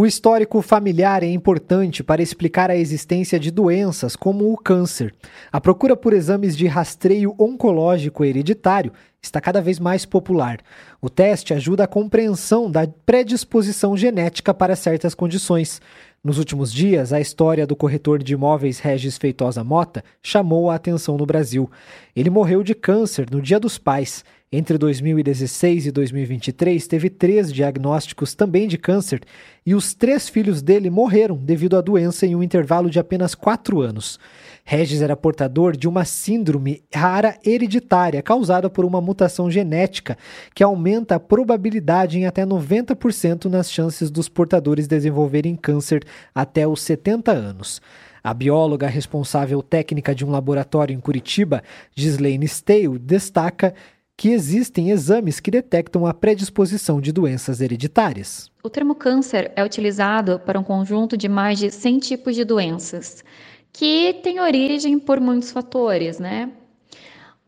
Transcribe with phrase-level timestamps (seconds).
[0.00, 5.14] O histórico familiar é importante para explicar a existência de doenças como o câncer.
[5.52, 10.60] A procura por exames de rastreio oncológico hereditário está cada vez mais popular.
[11.02, 15.82] O teste ajuda a compreensão da predisposição genética para certas condições.
[16.24, 21.18] Nos últimos dias, a história do corretor de imóveis Regis Feitosa Mota chamou a atenção
[21.18, 21.70] no Brasil.
[22.16, 28.34] Ele morreu de câncer no Dia dos Pais entre 2016 e 2023, teve três diagnósticos
[28.34, 29.20] também de câncer
[29.64, 33.80] e os três filhos dele morreram devido à doença em um intervalo de apenas quatro
[33.80, 34.18] anos.
[34.64, 40.18] Regis era portador de uma síndrome rara hereditária causada por uma mutação genética
[40.52, 46.02] que aumenta a probabilidade em até 90% nas chances dos portadores desenvolverem câncer
[46.34, 47.80] até os 70 anos.
[48.22, 51.62] A bióloga responsável técnica de um laboratório em Curitiba,
[51.94, 53.74] Gislaine Steil, destaca
[54.20, 58.52] que existem exames que detectam a predisposição de doenças hereditárias.
[58.62, 63.24] O termo câncer é utilizado para um conjunto de mais de 100 tipos de doenças,
[63.72, 66.52] que tem origem por muitos fatores, né?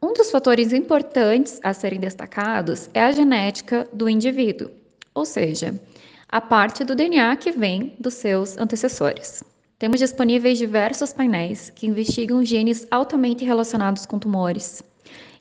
[0.00, 4.70] Um dos fatores importantes a serem destacados é a genética do indivíduo,
[5.14, 5.78] ou seja,
[6.26, 9.44] a parte do DNA que vem dos seus antecessores.
[9.78, 14.82] Temos disponíveis diversos painéis que investigam genes altamente relacionados com tumores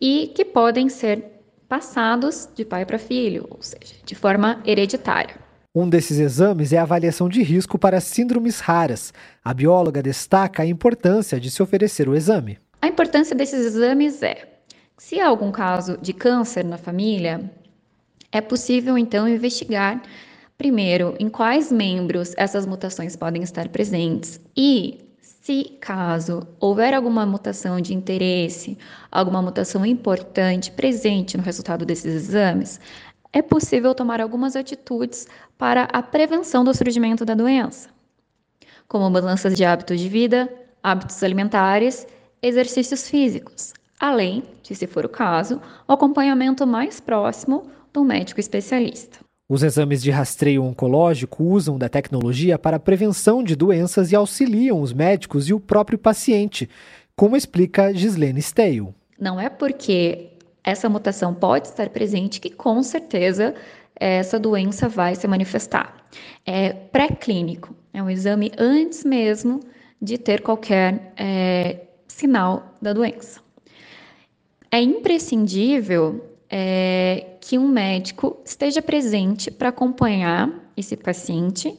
[0.00, 1.24] e que podem ser
[1.68, 5.36] passados de pai para filho, ou seja, de forma hereditária.
[5.74, 9.12] Um desses exames é a avaliação de risco para síndromes raras.
[9.44, 12.58] A bióloga destaca a importância de se oferecer o exame.
[12.80, 14.60] A importância desses exames é:
[14.96, 17.50] se há algum caso de câncer na família,
[18.30, 20.00] é possível então investigar
[20.56, 25.00] primeiro em quais membros essas mutações podem estar presentes e
[25.44, 28.78] se caso houver alguma mutação de interesse,
[29.12, 32.80] alguma mutação importante presente no resultado desses exames,
[33.30, 35.28] é possível tomar algumas atitudes
[35.58, 37.90] para a prevenção do surgimento da doença,
[38.88, 40.50] como mudanças de hábitos de vida,
[40.82, 42.06] hábitos alimentares,
[42.40, 49.23] exercícios físicos, além de, se for o caso, o acompanhamento mais próximo do médico especialista.
[49.46, 54.80] Os exames de rastreio oncológico usam da tecnologia para a prevenção de doenças e auxiliam
[54.80, 56.68] os médicos e o próprio paciente,
[57.14, 58.94] como explica Gislene Steil.
[59.20, 60.30] Não é porque
[60.64, 63.54] essa mutação pode estar presente que com certeza
[63.94, 65.94] essa doença vai se manifestar.
[66.46, 69.60] É pré-clínico, é um exame antes mesmo
[70.00, 73.42] de ter qualquer é, sinal da doença.
[74.70, 81.76] É imprescindível é, que um médico esteja presente para acompanhar esse paciente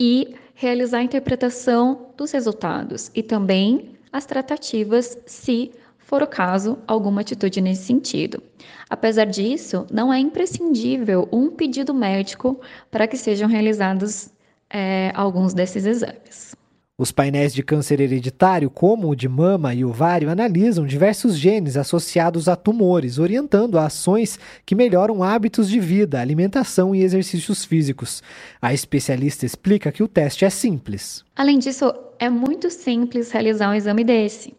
[0.00, 7.20] e realizar a interpretação dos resultados e também as tratativas, se for o caso, alguma
[7.20, 8.42] atitude nesse sentido.
[8.88, 12.58] Apesar disso, não é imprescindível um pedido médico
[12.90, 14.30] para que sejam realizados
[14.70, 16.56] é, alguns desses exames.
[16.96, 22.48] Os painéis de câncer hereditário, como o de mama e ovário, analisam diversos genes associados
[22.48, 28.22] a tumores, orientando a ações que melhoram hábitos de vida, alimentação e exercícios físicos.
[28.62, 31.24] A especialista explica que o teste é simples.
[31.34, 34.54] Além disso, é muito simples realizar um exame desse,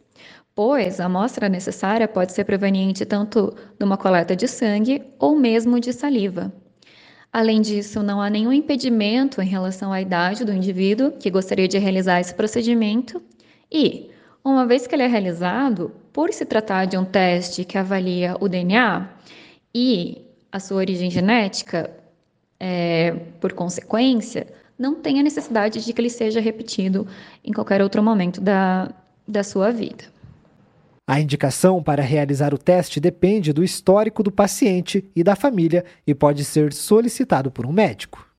[0.53, 5.79] pois a amostra necessária pode ser proveniente tanto de uma coleta de sangue ou mesmo
[5.79, 6.51] de saliva.
[7.35, 11.77] Além disso, não há nenhum impedimento em relação à idade do indivíduo que gostaria de
[11.77, 13.21] realizar esse procedimento
[13.69, 14.09] e,
[14.41, 18.47] uma vez que ele é realizado, por se tratar de um teste que avalia o
[18.47, 19.09] DNA
[19.75, 21.91] e a sua origem genética,
[22.57, 24.47] é, por consequência,
[24.79, 27.05] não tem a necessidade de que ele seja repetido
[27.43, 28.89] em qualquer outro momento da,
[29.27, 30.05] da sua vida.
[31.07, 36.15] A indicação para realizar o teste depende do histórico do paciente e da família e
[36.15, 38.24] pode ser solicitado por um médico.